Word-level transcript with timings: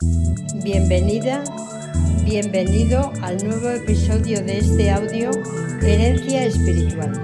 Bienvenida, 0.00 1.42
bienvenido 2.24 3.12
al 3.20 3.44
nuevo 3.44 3.68
episodio 3.68 4.40
de 4.44 4.58
este 4.58 4.92
audio 4.92 5.32
Herencia 5.82 6.44
Espiritual, 6.44 7.20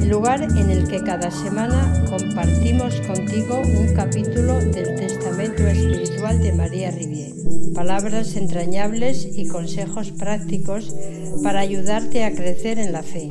el 0.00 0.08
lugar 0.08 0.42
en 0.42 0.70
el 0.70 0.88
que 0.88 1.02
cada 1.02 1.30
semana 1.30 2.06
compartimos 2.08 2.98
contigo 3.02 3.60
un 3.60 3.92
capítulo 3.94 4.60
del 4.60 4.94
Testamento 4.94 5.66
Espiritual 5.66 6.40
de 6.40 6.54
María 6.54 6.90
Rivier, 6.90 7.34
palabras 7.74 8.34
entrañables 8.34 9.28
y 9.36 9.46
consejos 9.48 10.10
prácticos 10.12 10.96
para 11.42 11.60
ayudarte 11.60 12.24
a 12.24 12.32
crecer 12.34 12.78
en 12.78 12.92
la 12.92 13.02
fe. 13.02 13.28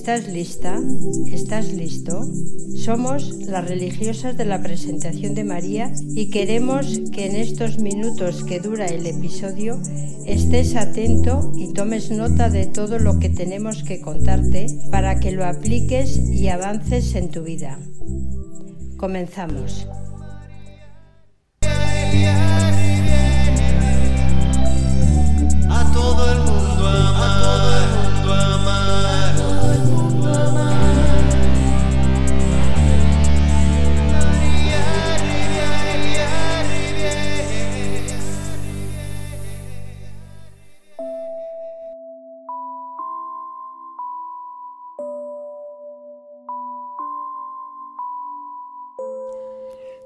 ¿Estás 0.00 0.28
lista? 0.28 0.80
¿Estás 1.30 1.74
listo? 1.74 2.26
Somos 2.74 3.34
las 3.44 3.68
religiosas 3.68 4.34
de 4.34 4.46
la 4.46 4.62
presentación 4.62 5.34
de 5.34 5.44
María 5.44 5.92
y 6.14 6.30
queremos 6.30 7.02
que 7.12 7.26
en 7.26 7.36
estos 7.36 7.80
minutos 7.80 8.42
que 8.42 8.60
dura 8.60 8.86
el 8.86 9.04
episodio 9.04 9.78
estés 10.24 10.74
atento 10.74 11.52
y 11.54 11.74
tomes 11.74 12.10
nota 12.10 12.48
de 12.48 12.64
todo 12.64 12.98
lo 12.98 13.18
que 13.18 13.28
tenemos 13.28 13.82
que 13.82 14.00
contarte 14.00 14.68
para 14.90 15.20
que 15.20 15.32
lo 15.32 15.44
apliques 15.44 16.16
y 16.16 16.48
avances 16.48 17.14
en 17.14 17.28
tu 17.28 17.42
vida. 17.42 17.78
Comenzamos. 18.96 19.86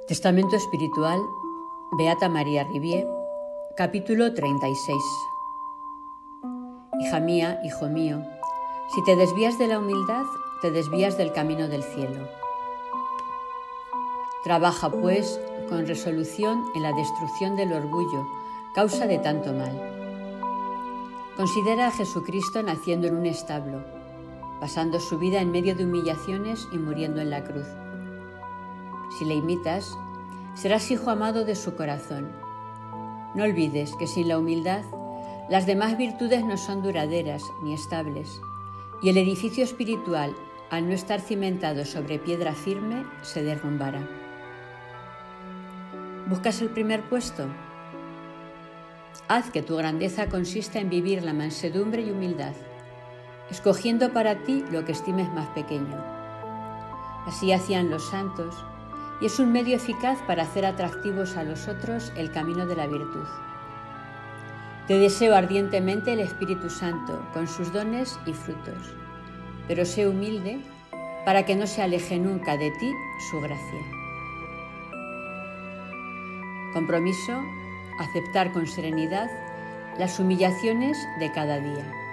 Testamento 0.06 0.54
Espiritual, 0.54 1.18
Beata 1.92 2.28
María 2.28 2.64
Rivier, 2.64 3.08
capítulo 3.74 4.34
36. 4.34 5.02
Hija 7.00 7.20
mía, 7.20 7.58
hijo 7.64 7.88
mío, 7.88 8.22
si 8.94 9.02
te 9.04 9.16
desvías 9.16 9.58
de 9.58 9.66
la 9.66 9.78
humildad, 9.78 10.24
te 10.60 10.70
desvías 10.70 11.16
del 11.16 11.32
camino 11.32 11.68
del 11.68 11.82
cielo. 11.82 12.28
Trabaja, 14.42 14.90
pues, 14.90 15.40
con 15.70 15.86
resolución 15.86 16.62
en 16.74 16.82
la 16.82 16.92
destrucción 16.92 17.56
del 17.56 17.72
orgullo, 17.72 18.26
causa 18.74 19.06
de 19.06 19.16
tanto 19.20 19.54
mal. 19.54 19.72
Considera 21.34 21.86
a 21.86 21.92
Jesucristo 21.92 22.62
naciendo 22.62 23.06
en 23.06 23.16
un 23.16 23.24
establo, 23.24 23.82
pasando 24.60 25.00
su 25.00 25.18
vida 25.18 25.40
en 25.40 25.50
medio 25.50 25.74
de 25.74 25.86
humillaciones 25.86 26.68
y 26.72 26.76
muriendo 26.76 27.22
en 27.22 27.30
la 27.30 27.42
cruz. 27.42 27.66
Si 29.18 29.24
le 29.24 29.34
imitas, 29.34 29.96
serás 30.54 30.90
hijo 30.90 31.10
amado 31.10 31.44
de 31.44 31.54
su 31.54 31.76
corazón. 31.76 32.32
No 33.34 33.44
olvides 33.44 33.94
que 33.96 34.06
sin 34.06 34.28
la 34.28 34.38
humildad, 34.38 34.82
las 35.48 35.66
demás 35.66 35.96
virtudes 35.98 36.44
no 36.44 36.56
son 36.56 36.82
duraderas 36.82 37.42
ni 37.62 37.74
estables, 37.74 38.40
y 39.02 39.10
el 39.10 39.18
edificio 39.18 39.62
espiritual, 39.62 40.34
al 40.70 40.88
no 40.88 40.94
estar 40.94 41.20
cimentado 41.20 41.84
sobre 41.84 42.18
piedra 42.18 42.54
firme, 42.54 43.04
se 43.22 43.42
derrumbará. 43.42 44.08
¿Buscas 46.26 46.62
el 46.62 46.70
primer 46.70 47.02
puesto? 47.02 47.46
Haz 49.28 49.50
que 49.50 49.62
tu 49.62 49.76
grandeza 49.76 50.28
consista 50.28 50.78
en 50.80 50.88
vivir 50.88 51.22
la 51.22 51.34
mansedumbre 51.34 52.02
y 52.02 52.10
humildad, 52.10 52.54
escogiendo 53.50 54.12
para 54.12 54.42
ti 54.42 54.64
lo 54.70 54.84
que 54.84 54.92
estimes 54.92 55.32
más 55.32 55.48
pequeño. 55.48 56.02
Así 57.26 57.52
hacían 57.52 57.90
los 57.90 58.08
santos, 58.08 58.54
y 59.20 59.26
es 59.26 59.38
un 59.38 59.52
medio 59.52 59.76
eficaz 59.76 60.18
para 60.26 60.42
hacer 60.42 60.66
atractivos 60.66 61.36
a 61.36 61.44
los 61.44 61.68
otros 61.68 62.12
el 62.16 62.30
camino 62.30 62.66
de 62.66 62.76
la 62.76 62.86
virtud. 62.86 63.26
Te 64.86 64.98
deseo 64.98 65.34
ardientemente 65.34 66.12
el 66.12 66.20
Espíritu 66.20 66.68
Santo 66.68 67.24
con 67.32 67.48
sus 67.48 67.72
dones 67.72 68.18
y 68.26 68.32
frutos, 68.32 68.94
pero 69.66 69.84
sé 69.84 70.06
humilde 70.06 70.60
para 71.24 71.46
que 71.46 71.56
no 71.56 71.66
se 71.66 71.82
aleje 71.82 72.18
nunca 72.18 72.56
de 72.56 72.70
ti 72.72 72.92
su 73.30 73.40
gracia. 73.40 73.80
Compromiso, 76.74 77.40
aceptar 77.98 78.52
con 78.52 78.66
serenidad 78.66 79.30
las 79.98 80.18
humillaciones 80.18 80.98
de 81.20 81.32
cada 81.32 81.60
día. 81.60 82.03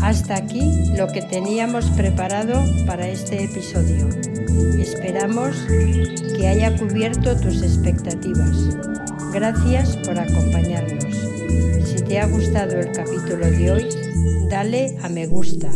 Hasta 0.00 0.36
aquí 0.36 0.92
lo 0.96 1.08
que 1.08 1.22
teníamos 1.22 1.86
preparado 1.90 2.62
para 2.86 3.08
este 3.08 3.44
episodio. 3.44 4.08
Esperamos 4.78 5.56
que 6.36 6.46
haya 6.46 6.76
cubierto 6.76 7.36
tus 7.36 7.62
expectativas. 7.62 8.56
Gracias 9.32 9.96
por 9.98 10.18
acompañarnos. 10.18 11.14
Si 11.84 12.04
te 12.04 12.20
ha 12.20 12.26
gustado 12.26 12.78
el 12.78 12.92
capítulo 12.92 13.50
de 13.50 13.70
hoy, 13.70 13.88
dale 14.48 14.96
a 15.02 15.08
me 15.08 15.26
gusta, 15.26 15.70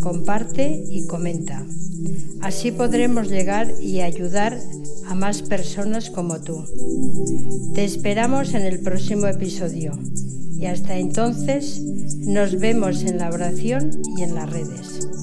comparte 0.00 0.84
y 0.88 1.06
comenta. 1.06 1.64
Así 2.42 2.70
podremos 2.70 3.28
llegar 3.28 3.72
y 3.80 4.00
ayudar 4.02 4.58
a 5.06 5.14
más 5.14 5.42
personas 5.42 6.10
como 6.10 6.40
tú. 6.40 6.64
Te 7.74 7.84
esperamos 7.84 8.54
en 8.54 8.62
el 8.62 8.80
próximo 8.80 9.26
episodio 9.26 9.98
y 10.64 10.66
hasta 10.66 10.96
entonces 10.96 11.82
nos 12.20 12.58
vemos 12.58 13.02
en 13.02 13.18
la 13.18 13.28
oración 13.28 13.90
y 14.16 14.22
en 14.22 14.34
las 14.34 14.48
redes. 14.48 15.13